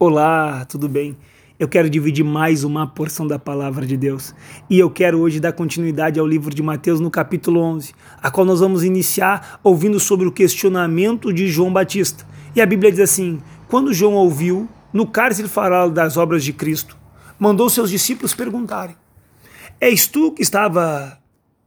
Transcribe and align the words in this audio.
Olá, 0.00 0.64
tudo 0.64 0.88
bem? 0.88 1.16
Eu 1.58 1.66
quero 1.66 1.90
dividir 1.90 2.24
mais 2.24 2.62
uma 2.62 2.86
porção 2.86 3.26
da 3.26 3.36
palavra 3.36 3.84
de 3.84 3.96
Deus. 3.96 4.32
E 4.70 4.78
eu 4.78 4.88
quero 4.88 5.18
hoje 5.18 5.40
dar 5.40 5.52
continuidade 5.52 6.20
ao 6.20 6.26
livro 6.26 6.54
de 6.54 6.62
Mateus 6.62 7.00
no 7.00 7.10
capítulo 7.10 7.60
11, 7.60 7.92
a 8.22 8.30
qual 8.30 8.46
nós 8.46 8.60
vamos 8.60 8.84
iniciar 8.84 9.58
ouvindo 9.60 9.98
sobre 9.98 10.28
o 10.28 10.30
questionamento 10.30 11.32
de 11.32 11.48
João 11.48 11.72
Batista. 11.72 12.24
E 12.54 12.60
a 12.60 12.66
Bíblia 12.66 12.92
diz 12.92 13.00
assim: 13.00 13.42
Quando 13.66 13.92
João 13.92 14.12
ouviu 14.12 14.68
no 14.92 15.04
cárcere 15.04 15.48
falar 15.48 15.88
das 15.88 16.16
obras 16.16 16.44
de 16.44 16.52
Cristo, 16.52 16.96
mandou 17.36 17.68
seus 17.68 17.90
discípulos 17.90 18.32
perguntarem: 18.32 18.94
És 19.80 20.06
tu 20.06 20.30
que 20.30 20.42
estava 20.42 21.18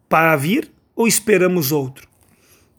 para 0.07 0.37
vir 0.37 0.71
ou 0.95 1.05
esperamos 1.05 1.73
outro? 1.73 2.10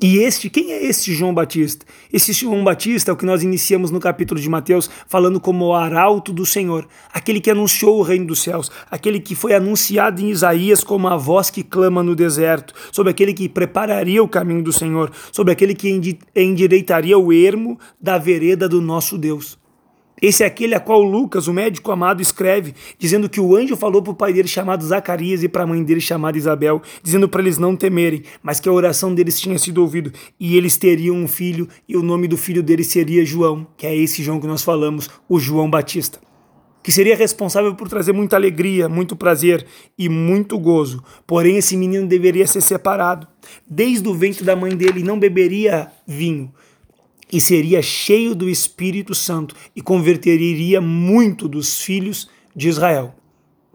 E 0.00 0.18
este, 0.18 0.50
quem 0.50 0.72
é 0.72 0.84
este 0.84 1.14
João 1.14 1.32
Batista? 1.32 1.86
Esse 2.12 2.32
João 2.32 2.64
Batista 2.64 3.10
é 3.10 3.14
o 3.14 3.16
que 3.16 3.24
nós 3.24 3.42
iniciamos 3.42 3.90
no 3.92 4.00
capítulo 4.00 4.40
de 4.40 4.48
Mateus, 4.48 4.90
falando 5.06 5.38
como 5.38 5.66
o 5.66 5.74
arauto 5.74 6.32
do 6.32 6.44
Senhor, 6.44 6.88
aquele 7.12 7.40
que 7.40 7.50
anunciou 7.50 7.98
o 7.98 8.02
reino 8.02 8.26
dos 8.26 8.42
céus, 8.42 8.68
aquele 8.90 9.20
que 9.20 9.36
foi 9.36 9.54
anunciado 9.54 10.20
em 10.20 10.30
Isaías 10.30 10.82
como 10.82 11.06
a 11.06 11.16
voz 11.16 11.50
que 11.50 11.62
clama 11.62 12.02
no 12.02 12.16
deserto, 12.16 12.74
sobre 12.90 13.12
aquele 13.12 13.32
que 13.32 13.48
prepararia 13.48 14.22
o 14.22 14.28
caminho 14.28 14.62
do 14.62 14.72
Senhor, 14.72 15.12
sobre 15.30 15.52
aquele 15.52 15.74
que 15.74 16.18
endireitaria 16.34 17.16
o 17.16 17.32
ermo 17.32 17.78
da 18.00 18.18
vereda 18.18 18.68
do 18.68 18.80
nosso 18.80 19.16
Deus. 19.16 19.61
Esse 20.22 20.44
é 20.44 20.46
aquele 20.46 20.72
a 20.76 20.78
qual 20.78 21.02
Lucas, 21.02 21.48
o 21.48 21.52
médico 21.52 21.90
amado, 21.90 22.22
escreve, 22.22 22.72
dizendo 22.96 23.28
que 23.28 23.40
o 23.40 23.56
anjo 23.56 23.76
falou 23.76 24.00
para 24.00 24.12
o 24.12 24.14
pai 24.14 24.32
dele 24.32 24.46
chamado 24.46 24.86
Zacarias 24.86 25.42
e 25.42 25.48
para 25.48 25.64
a 25.64 25.66
mãe 25.66 25.82
dele 25.82 26.00
chamada 26.00 26.38
Isabel, 26.38 26.80
dizendo 27.02 27.28
para 27.28 27.42
eles 27.42 27.58
não 27.58 27.74
temerem, 27.74 28.22
mas 28.40 28.60
que 28.60 28.68
a 28.68 28.72
oração 28.72 29.12
deles 29.12 29.40
tinha 29.40 29.58
sido 29.58 29.78
ouvida 29.78 30.12
e 30.38 30.56
eles 30.56 30.76
teriam 30.76 31.16
um 31.16 31.26
filho 31.26 31.68
e 31.88 31.96
o 31.96 32.04
nome 32.04 32.28
do 32.28 32.36
filho 32.36 32.62
dele 32.62 32.84
seria 32.84 33.24
João, 33.24 33.66
que 33.76 33.84
é 33.84 33.96
esse 33.96 34.22
João 34.22 34.38
que 34.38 34.46
nós 34.46 34.62
falamos, 34.62 35.10
o 35.28 35.40
João 35.40 35.68
Batista 35.68 36.20
que 36.82 36.90
seria 36.90 37.16
responsável 37.16 37.74
por 37.74 37.88
trazer 37.88 38.12
muita 38.12 38.34
alegria, 38.34 38.88
muito 38.88 39.14
prazer 39.14 39.64
e 39.96 40.08
muito 40.08 40.58
gozo. 40.58 41.02
Porém, 41.26 41.56
esse 41.56 41.76
menino 41.76 42.08
deveria 42.08 42.46
ser 42.46 42.60
separado. 42.60 43.26
Desde 43.70 44.08
o 44.08 44.14
ventre 44.14 44.44
da 44.44 44.56
mãe 44.56 44.74
dele 44.76 45.02
não 45.02 45.18
beberia 45.18 45.92
vinho, 46.06 46.52
e 47.32 47.40
seria 47.40 47.80
cheio 47.80 48.34
do 48.34 48.48
Espírito 48.48 49.14
Santo 49.14 49.56
e 49.74 49.80
converteria 49.80 50.80
muito 50.80 51.48
dos 51.48 51.80
filhos 51.80 52.28
de 52.54 52.68
Israel. 52.68 53.14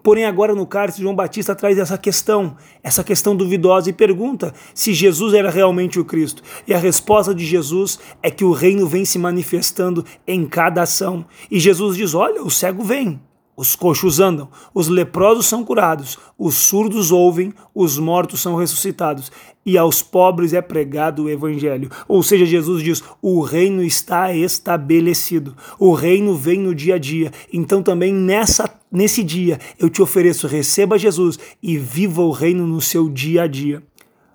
Porém, 0.03 0.23
agora 0.23 0.55
no 0.55 0.65
cárcere, 0.65 1.03
João 1.03 1.15
Batista 1.15 1.53
traz 1.53 1.77
essa 1.77 1.97
questão, 1.97 2.55
essa 2.81 3.03
questão 3.03 3.35
duvidosa, 3.35 3.89
e 3.89 3.93
pergunta 3.93 4.53
se 4.73 4.93
Jesus 4.93 5.33
era 5.33 5.49
realmente 5.49 5.99
o 5.99 6.05
Cristo. 6.05 6.41
E 6.65 6.73
a 6.73 6.77
resposta 6.77 7.35
de 7.35 7.45
Jesus 7.45 7.99
é 8.23 8.31
que 8.31 8.45
o 8.45 8.53
reino 8.53 8.87
vem 8.87 9.03
se 9.03 9.19
manifestando 9.19 10.05
em 10.25 10.45
cada 10.45 10.83
ação. 10.83 11.25
E 11.51 11.59
Jesus 11.59 11.97
diz: 11.97 12.13
Olha, 12.13 12.41
o 12.41 12.49
cego 12.49 12.83
vem, 12.83 13.19
os 13.57 13.75
coxos 13.75 14.19
andam, 14.19 14.47
os 14.71 14.87
leprosos 14.87 15.47
são 15.47 15.65
curados, 15.65 16.15
os 16.37 16.53
surdos 16.53 17.11
ouvem, 17.11 17.51
os 17.73 17.97
mortos 17.97 18.39
são 18.39 18.55
ressuscitados, 18.55 19.31
e 19.65 19.77
aos 19.77 20.03
pobres 20.03 20.53
é 20.53 20.61
pregado 20.61 21.23
o 21.23 21.29
evangelho. 21.29 21.89
Ou 22.07 22.21
seja, 22.21 22.45
Jesus 22.45 22.83
diz: 22.83 23.03
o 23.19 23.41
reino 23.41 23.81
está 23.81 24.31
estabelecido, 24.31 25.57
o 25.79 25.93
reino 25.93 26.35
vem 26.35 26.59
no 26.59 26.75
dia 26.75 26.95
a 26.95 26.99
dia. 26.99 27.31
Então 27.51 27.81
também 27.81 28.13
nessa 28.13 28.69
nesse 28.91 29.23
dia 29.23 29.59
eu 29.79 29.89
te 29.89 30.03
ofereço, 30.03 30.47
receba 30.47 30.97
Jesus 30.97 31.39
e 31.61 31.77
viva 31.77 32.21
o 32.21 32.31
reino 32.31 32.67
no 32.67 32.79
seu 32.79 33.09
dia 33.09 33.41
a 33.41 33.47
dia. 33.47 33.81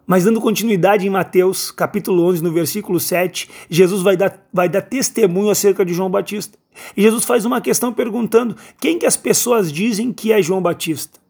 Mas 0.04 0.24
dando 0.24 0.40
continuidade 0.40 1.06
em 1.06 1.10
Mateus, 1.10 1.70
capítulo 1.70 2.24
11, 2.24 2.42
no 2.42 2.52
versículo 2.52 2.98
7, 2.98 3.48
Jesus 3.70 4.02
vai 4.02 4.16
dar, 4.16 4.46
vai 4.52 4.68
dar 4.68 4.82
testemunho 4.82 5.48
acerca 5.48 5.84
de 5.84 5.94
João 5.94 6.10
Batista. 6.10 6.58
E 6.96 7.02
Jesus 7.02 7.24
faz 7.24 7.44
uma 7.44 7.60
questão 7.60 7.92
perguntando: 7.92 8.56
quem 8.80 8.98
que 8.98 9.06
as 9.06 9.16
pessoas 9.16 9.72
dizem 9.72 10.12
que 10.12 10.32
é 10.32 10.42
João 10.42 10.62
Batista? 10.62 11.20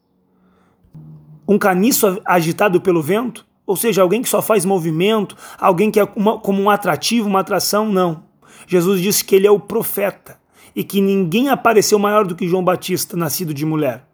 Um 1.48 1.58
caniço 1.58 2.20
agitado 2.24 2.80
pelo 2.80 3.02
vento? 3.02 3.46
Ou 3.66 3.76
seja, 3.76 4.02
alguém 4.02 4.22
que 4.22 4.28
só 4.28 4.42
faz 4.42 4.64
movimento, 4.64 5.36
alguém 5.58 5.90
que 5.90 6.00
é 6.00 6.08
uma, 6.16 6.38
como 6.38 6.60
um 6.60 6.70
atrativo, 6.70 7.28
uma 7.28 7.40
atração? 7.40 7.90
Não. 7.90 8.24
Jesus 8.66 9.00
disse 9.00 9.24
que 9.24 9.34
ele 9.34 9.46
é 9.46 9.50
o 9.50 9.60
profeta 9.60 10.38
e 10.74 10.82
que 10.82 11.00
ninguém 11.00 11.48
apareceu 11.48 11.98
maior 11.98 12.26
do 12.26 12.34
que 12.34 12.48
João 12.48 12.64
Batista, 12.64 13.16
nascido 13.16 13.52
de 13.52 13.64
mulher 13.64 14.06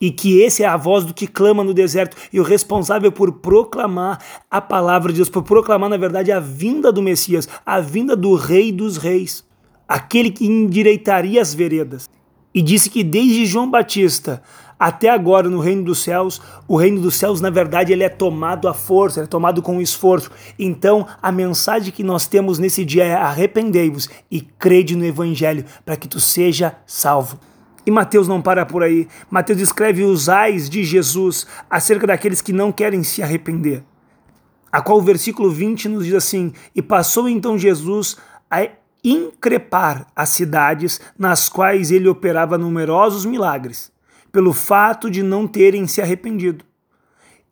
e 0.00 0.10
que 0.10 0.40
esse 0.40 0.62
é 0.62 0.66
a 0.66 0.76
voz 0.76 1.04
do 1.04 1.14
que 1.14 1.26
clama 1.26 1.64
no 1.64 1.72
deserto 1.72 2.16
e 2.32 2.38
o 2.38 2.42
responsável 2.42 3.10
por 3.10 3.32
proclamar 3.32 4.22
a 4.50 4.60
palavra 4.60 5.12
de 5.12 5.16
Deus, 5.16 5.28
por 5.28 5.42
proclamar, 5.42 5.88
na 5.88 5.96
verdade, 5.96 6.30
a 6.30 6.40
vinda 6.40 6.92
do 6.92 7.02
Messias, 7.02 7.48
a 7.64 7.80
vinda 7.80 8.14
do 8.14 8.34
Rei 8.34 8.70
dos 8.70 8.96
Reis, 8.96 9.44
aquele 9.88 10.30
que 10.30 10.46
endireitaria 10.46 11.40
as 11.40 11.54
veredas. 11.54 12.08
E 12.54 12.62
disse 12.62 12.88
que 12.88 13.04
desde 13.04 13.44
João 13.44 13.70
Batista 13.70 14.42
até 14.78 15.08
agora 15.08 15.48
no 15.48 15.58
reino 15.58 15.84
dos 15.84 16.02
céus, 16.02 16.40
o 16.68 16.76
reino 16.76 17.00
dos 17.00 17.16
céus, 17.16 17.40
na 17.40 17.48
verdade, 17.48 17.92
ele 17.92 18.04
é 18.04 18.08
tomado 18.08 18.68
à 18.68 18.74
força, 18.74 19.22
é 19.22 19.26
tomado 19.26 19.62
com 19.62 19.80
esforço. 19.80 20.30
Então, 20.58 21.06
a 21.22 21.32
mensagem 21.32 21.92
que 21.92 22.02
nós 22.02 22.26
temos 22.26 22.58
nesse 22.58 22.84
dia 22.84 23.04
é 23.04 23.14
arrependei-vos 23.14 24.08
e 24.30 24.40
crede 24.40 24.94
no 24.94 25.04
evangelho 25.04 25.64
para 25.84 25.96
que 25.96 26.06
tu 26.06 26.20
seja 26.20 26.76
salvo. 26.86 27.38
E 27.86 27.90
Mateus 27.90 28.26
não 28.28 28.42
para 28.42 28.66
por 28.66 28.82
aí. 28.82 29.08
Mateus 29.30 29.60
escreve 29.60 30.02
os 30.02 30.28
ais 30.28 30.68
de 30.68 30.84
Jesus 30.84 31.46
acerca 31.70 32.06
daqueles 32.06 32.42
que 32.42 32.52
não 32.52 32.72
querem 32.72 33.02
se 33.02 33.22
arrepender. 33.22 33.82
A 34.70 34.82
qual 34.82 34.98
o 34.98 35.02
versículo 35.02 35.50
20 35.50 35.88
nos 35.88 36.04
diz 36.04 36.14
assim: 36.14 36.52
E 36.74 36.82
passou 36.82 37.28
então 37.28 37.56
Jesus 37.56 38.16
a 38.50 38.68
increpar 39.06 40.08
as 40.16 40.30
cidades 40.30 41.00
nas 41.16 41.48
quais 41.48 41.92
ele 41.92 42.08
operava 42.08 42.58
numerosos 42.58 43.24
milagres, 43.24 43.92
pelo 44.32 44.52
fato 44.52 45.08
de 45.08 45.22
não 45.22 45.46
terem 45.46 45.86
se 45.86 46.02
arrependido. 46.02 46.64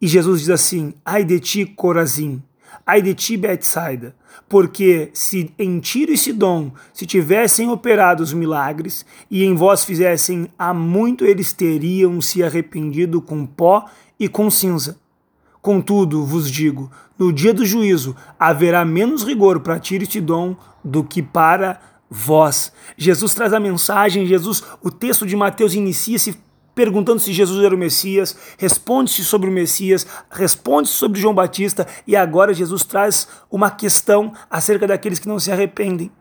E 0.01 0.09
Jesus 0.09 0.41
diz 0.41 0.51
assim: 0.51 0.95
Ai 1.05 1.25
de 1.25 1.39
ti, 1.39 1.65
Corazim, 1.65 2.43
ai 2.85 3.01
de 3.01 3.15
ti, 3.15 3.37
Betsaida, 3.37 4.17
porque 4.49 5.11
se 5.15 5.55
em 5.57 5.79
Tiro 5.79 6.13
e 6.13 6.19
Sidom 6.19 6.73
se 6.93 7.07
tivessem 7.07 7.71
operado 7.71 8.23
os 8.23 8.33
milagres, 8.33 9.07
e 9.31 9.45
em 9.45 9.55
vós 9.55 9.85
fizessem 9.85 10.49
há 10.59 10.75
muito 10.75 11.25
eles 11.25 11.53
teriam 11.53 12.21
se 12.21 12.43
arrependido 12.43 13.23
com 13.23 13.47
pó 13.47 13.89
e 14.19 14.29
com 14.29 14.51
cinza. 14.51 15.04
Contudo, 15.65 16.27
vos 16.27 16.51
digo, 16.51 16.91
no 17.19 17.33
dia 17.33 17.55
do 17.55 17.65
juízo 17.65 18.15
haverá 18.39 18.85
menos 18.85 19.25
rigor 19.25 19.61
para 19.61 19.81
Tiro 19.81 20.05
e 20.05 20.07
Sidom 20.07 20.55
do 20.85 21.03
que 21.03 21.23
para 21.23 21.81
vós. 22.11 22.71
Jesus 22.99 23.33
traz 23.33 23.55
a 23.55 23.59
mensagem, 23.59 24.27
Jesus, 24.27 24.63
o 24.83 24.91
texto 24.91 25.27
de 25.27 25.35
Mateus 25.35 25.73
inicia-se 25.73 26.39
perguntando 26.75 27.19
se 27.19 27.33
Jesus 27.33 27.65
era 27.65 27.75
o 27.75 27.79
Messias, 27.79 28.37
responde-se 28.59 29.25
sobre 29.25 29.49
o 29.49 29.53
Messias, 29.53 30.07
responde-se 30.29 30.97
sobre 30.97 31.19
João 31.19 31.35
Batista 31.35 31.87
e 32.07 32.15
agora 32.15 32.53
Jesus 32.53 32.85
traz 32.85 33.27
uma 33.51 33.71
questão 33.71 34.35
acerca 34.51 34.87
daqueles 34.87 35.19
que 35.19 35.29
não 35.29 35.41
se 35.41 35.51
arrependem. 35.51 36.13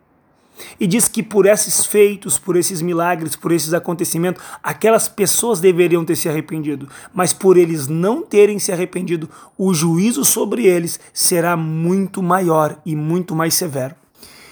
E 0.79 0.87
diz 0.87 1.07
que 1.07 1.23
por 1.23 1.45
esses 1.45 1.85
feitos, 1.85 2.37
por 2.37 2.55
esses 2.55 2.81
milagres, 2.81 3.35
por 3.35 3.51
esses 3.51 3.73
acontecimentos, 3.73 4.43
aquelas 4.61 5.07
pessoas 5.07 5.59
deveriam 5.59 6.05
ter 6.05 6.15
se 6.15 6.29
arrependido, 6.29 6.87
mas 7.13 7.33
por 7.33 7.57
eles 7.57 7.87
não 7.87 8.21
terem 8.21 8.59
se 8.59 8.71
arrependido, 8.71 9.29
o 9.57 9.73
juízo 9.73 10.23
sobre 10.23 10.65
eles 10.65 10.99
será 11.13 11.57
muito 11.57 12.21
maior 12.21 12.79
e 12.85 12.95
muito 12.95 13.35
mais 13.35 13.53
severo. 13.53 13.95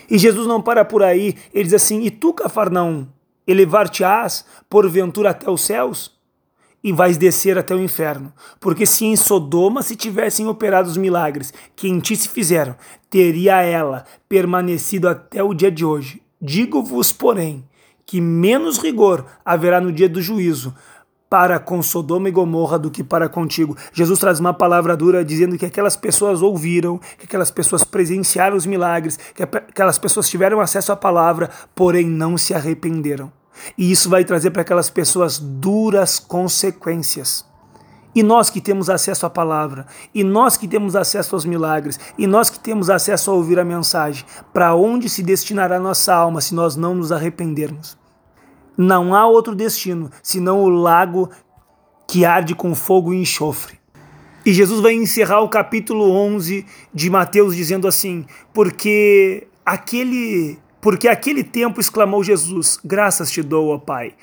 E 0.10 0.18
Jesus 0.18 0.46
não 0.48 0.62
para 0.62 0.84
por 0.84 1.04
aí, 1.04 1.36
ele 1.54 1.66
diz 1.66 1.74
assim: 1.74 2.02
E 2.02 2.12
tu, 2.12 2.34
Cafarnaum, 2.34 3.08
elevar-te-ás 3.48 4.46
porventura 4.70 5.30
até 5.30 5.50
os 5.50 5.62
céus 5.62 6.21
e 6.84 6.92
vais 6.92 7.18
descer 7.18 7.58
até 7.58 7.76
o 7.76 7.82
inferno. 7.82 8.34
Porque 8.60 8.86
se 8.86 9.06
em 9.06 9.16
Sodoma 9.16 9.82
se 9.82 9.96
tivessem 9.96 10.48
operado 10.48 10.90
os 10.90 10.98
milagres 10.98 11.54
que 11.76 11.88
em 11.88 12.00
ti 12.00 12.16
se 12.16 12.30
fizeram, 12.30 12.76
teria 13.10 13.62
ela 13.62 14.06
permanecido 14.28 15.08
até 15.08 15.44
o 15.44 15.54
dia 15.54 15.72
de 15.72 15.86
hoje. 15.86 16.22
Digo-vos, 16.42 17.12
porém, 17.12 17.64
que 18.06 18.20
menos 18.20 18.78
rigor 18.78 19.26
haverá 19.46 19.80
no 19.80 19.92
dia 19.92 20.10
do 20.10 20.22
juízo 20.22 20.74
para 21.30 21.60
com 21.60 21.82
Sodoma 21.82 22.28
e 22.28 22.32
Gomorra 22.32 22.78
do 22.78 22.92
que 22.92 23.06
para 23.06 23.30
contigo. 23.30 23.78
Jesus 23.94 24.20
traz 24.20 24.42
uma 24.42 24.54
palavra 24.54 24.98
dura 24.98 25.24
dizendo 25.24 25.58
que 25.58 25.66
aquelas 25.66 25.96
pessoas 25.96 26.42
ouviram, 26.42 27.00
que 27.18 27.24
aquelas 27.24 27.50
pessoas 27.50 27.86
presenciaram 27.86 28.58
os 28.58 28.66
milagres, 28.66 29.18
que 29.34 29.42
aquelas 29.42 29.98
pessoas 29.98 30.30
tiveram 30.30 30.60
acesso 30.60 30.92
à 30.92 30.96
palavra, 30.98 31.50
porém 31.74 32.06
não 32.06 32.38
se 32.38 32.54
arrependeram. 32.54 33.32
E 33.78 33.92
isso 33.92 34.10
vai 34.10 34.24
trazer 34.24 34.52
para 34.52 34.62
aquelas 34.62 34.90
pessoas 34.90 35.38
duras 35.40 36.20
consequências. 36.20 37.46
E 38.14 38.22
nós 38.22 38.50
que 38.50 38.60
temos 38.60 38.90
acesso 38.90 39.26
à 39.26 39.30
palavra, 39.30 39.86
e 40.14 40.24
nós 40.24 40.58
que 40.58 40.68
temos 40.68 40.96
acesso 40.96 41.34
aos 41.34 41.46
milagres, 41.46 41.98
e 42.18 42.28
nós 42.28 42.50
que 42.50 42.60
temos 42.60 42.90
acesso 42.90 43.32
a 43.32 43.34
ouvir 43.34 43.58
a 43.58 43.64
mensagem, 43.64 44.26
para 44.54 44.76
onde 44.76 45.08
se 45.08 45.24
destinará 45.24 45.80
nossa 45.80 46.14
alma 46.14 46.42
se 46.42 46.54
nós 46.54 46.76
não 46.76 46.94
nos 46.94 47.12
arrependermos? 47.12 47.98
Não 48.78 49.16
há 49.16 49.26
outro 49.26 49.56
destino 49.56 50.10
senão 50.22 50.62
o 50.62 50.70
lago 50.70 51.30
que 52.08 52.26
arde 52.26 52.54
com 52.54 52.76
fogo 52.76 53.14
e 53.14 53.22
enxofre. 53.22 53.80
E 54.46 54.52
Jesus 54.52 54.82
vai 54.82 54.94
encerrar 54.94 55.42
o 55.42 55.50
capítulo 55.50 56.12
11 56.12 56.66
de 56.94 57.10
Mateus 57.10 57.56
dizendo 57.56 57.88
assim: 57.88 58.26
Porque 58.54 59.48
aquele 59.66 60.58
Porque 60.82 61.08
aquele 61.08 61.44
tempo 61.44 61.80
exclamou 61.80 62.24
Jesus: 62.24 62.80
Graças 62.84 63.32
te 63.32 63.44
dou, 63.44 63.70
ó 63.70 63.78
Pai. 63.78 64.16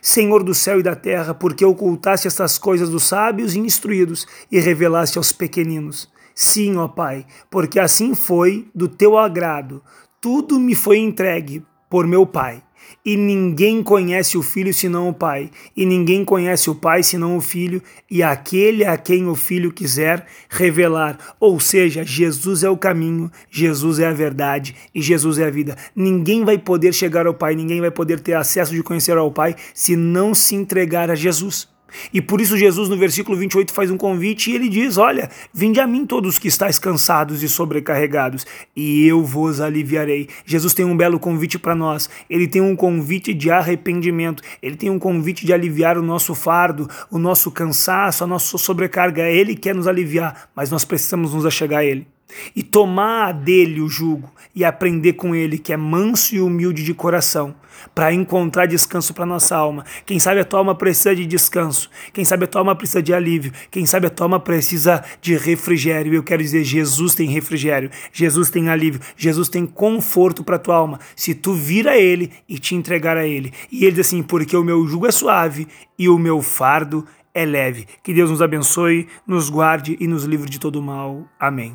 Senhor 0.00 0.42
do 0.42 0.54
céu 0.54 0.80
e 0.80 0.82
da 0.82 0.94
terra, 0.94 1.34
porque 1.34 1.64
ocultaste 1.64 2.28
estas 2.28 2.58
coisas 2.58 2.88
dos 2.88 3.04
sábios 3.04 3.54
e 3.54 3.58
instruídos 3.58 4.26
e 4.50 4.60
revelaste 4.60 5.18
aos 5.18 5.32
pequeninos. 5.32 6.08
Sim, 6.34 6.76
ó 6.76 6.86
Pai, 6.86 7.26
porque 7.50 7.80
assim 7.80 8.14
foi 8.14 8.68
do 8.74 8.88
teu 8.88 9.18
agrado. 9.18 9.82
Tudo 10.20 10.60
me 10.60 10.74
foi 10.74 10.98
entregue 10.98 11.64
por 11.90 12.06
meu 12.06 12.24
Pai. 12.26 12.62
E 13.04 13.16
ninguém 13.16 13.82
conhece 13.82 14.36
o 14.36 14.42
Filho 14.42 14.74
senão 14.74 15.08
o 15.08 15.14
Pai, 15.14 15.50
e 15.76 15.86
ninguém 15.86 16.24
conhece 16.24 16.68
o 16.68 16.74
Pai 16.74 17.02
senão 17.02 17.36
o 17.36 17.40
Filho, 17.40 17.82
e 18.10 18.22
aquele 18.22 18.84
a 18.84 18.96
quem 18.96 19.28
o 19.28 19.34
Filho 19.34 19.72
quiser 19.72 20.26
revelar. 20.48 21.18
Ou 21.38 21.60
seja, 21.60 22.04
Jesus 22.04 22.64
é 22.64 22.70
o 22.70 22.76
caminho, 22.76 23.30
Jesus 23.50 23.98
é 23.98 24.06
a 24.06 24.12
verdade 24.12 24.74
e 24.94 25.00
Jesus 25.00 25.38
é 25.38 25.46
a 25.46 25.50
vida. 25.50 25.76
Ninguém 25.94 26.44
vai 26.44 26.58
poder 26.58 26.92
chegar 26.92 27.26
ao 27.26 27.34
Pai, 27.34 27.54
ninguém 27.54 27.80
vai 27.80 27.90
poder 27.90 28.20
ter 28.20 28.34
acesso 28.34 28.74
de 28.74 28.82
conhecer 28.82 29.16
ao 29.16 29.30
Pai 29.30 29.54
se 29.72 29.94
não 29.94 30.34
se 30.34 30.54
entregar 30.54 31.10
a 31.10 31.14
Jesus. 31.14 31.75
E 32.12 32.20
por 32.20 32.40
isso 32.40 32.56
Jesus 32.56 32.88
no 32.88 32.96
versículo 32.96 33.36
28 33.36 33.72
faz 33.72 33.90
um 33.90 33.96
convite 33.96 34.50
e 34.50 34.54
ele 34.54 34.68
diz: 34.68 34.96
Olha, 34.96 35.30
vinde 35.52 35.80
a 35.80 35.86
mim 35.86 36.06
todos 36.06 36.38
que 36.38 36.48
estáis 36.48 36.78
cansados 36.78 37.42
e 37.42 37.48
sobrecarregados, 37.48 38.46
e 38.74 39.06
eu 39.06 39.24
vos 39.24 39.60
aliviarei. 39.60 40.28
Jesus 40.44 40.74
tem 40.74 40.84
um 40.84 40.96
belo 40.96 41.18
convite 41.18 41.58
para 41.58 41.74
nós. 41.74 42.08
Ele 42.28 42.46
tem 42.46 42.60
um 42.60 42.76
convite 42.76 43.32
de 43.32 43.50
arrependimento. 43.50 44.42
Ele 44.62 44.76
tem 44.76 44.90
um 44.90 44.98
convite 44.98 45.46
de 45.46 45.52
aliviar 45.52 45.96
o 45.96 46.02
nosso 46.02 46.34
fardo, 46.34 46.88
o 47.10 47.18
nosso 47.18 47.50
cansaço, 47.50 48.24
a 48.24 48.26
nossa 48.26 48.58
sobrecarga. 48.58 49.22
Ele 49.22 49.54
quer 49.54 49.74
nos 49.74 49.86
aliviar, 49.86 50.48
mas 50.54 50.70
nós 50.70 50.84
precisamos 50.84 51.34
nos 51.34 51.46
achegar 51.46 51.80
a 51.80 51.84
ele 51.84 52.06
e 52.54 52.62
tomar 52.62 53.32
dele 53.32 53.80
o 53.80 53.88
jugo 53.88 54.32
e 54.54 54.64
aprender 54.64 55.12
com 55.12 55.34
ele 55.34 55.58
que 55.58 55.72
é 55.72 55.76
manso 55.76 56.34
e 56.34 56.40
humilde 56.40 56.82
de 56.82 56.94
coração, 56.94 57.54
para 57.94 58.12
encontrar 58.12 58.66
descanso 58.66 59.12
para 59.12 59.26
nossa 59.26 59.54
alma. 59.54 59.84
Quem 60.06 60.18
sabe 60.18 60.40
a 60.40 60.44
tua 60.44 60.60
alma 60.60 60.74
precisa 60.74 61.14
de 61.14 61.26
descanso, 61.26 61.90
quem 62.12 62.24
sabe 62.24 62.44
a 62.44 62.46
tua 62.46 62.62
alma 62.62 62.74
precisa 62.74 63.02
de 63.02 63.12
alívio, 63.12 63.52
quem 63.70 63.84
sabe 63.84 64.06
a 64.06 64.10
tua 64.10 64.24
alma 64.24 64.40
precisa 64.40 65.04
de 65.20 65.36
refrigério. 65.36 66.14
Eu 66.14 66.22
quero 66.22 66.42
dizer, 66.42 66.64
Jesus 66.64 67.14
tem 67.14 67.28
refrigério, 67.28 67.90
Jesus 68.12 68.48
tem 68.48 68.70
alívio, 68.70 69.00
Jesus 69.16 69.48
tem 69.48 69.66
conforto 69.66 70.42
para 70.42 70.58
tua 70.58 70.76
alma, 70.76 71.00
se 71.14 71.34
tu 71.34 71.52
vir 71.52 71.86
a 71.86 71.98
ele 71.98 72.32
e 72.48 72.58
te 72.58 72.74
entregar 72.74 73.16
a 73.18 73.26
ele. 73.26 73.52
E 73.70 73.84
ele 73.84 73.96
diz 73.96 74.06
assim: 74.06 74.22
"Porque 74.22 74.56
o 74.56 74.64
meu 74.64 74.86
jugo 74.86 75.06
é 75.06 75.10
suave 75.10 75.68
e 75.98 76.08
o 76.08 76.18
meu 76.18 76.40
fardo 76.40 77.06
é 77.34 77.44
leve". 77.44 77.86
Que 78.02 78.14
Deus 78.14 78.30
nos 78.30 78.40
abençoe, 78.40 79.06
nos 79.26 79.50
guarde 79.50 79.96
e 80.00 80.06
nos 80.06 80.24
livre 80.24 80.48
de 80.48 80.58
todo 80.58 80.82
mal. 80.82 81.28
Amém. 81.38 81.74